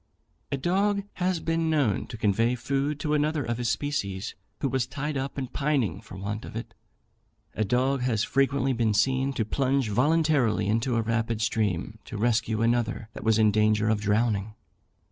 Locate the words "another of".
3.13-3.59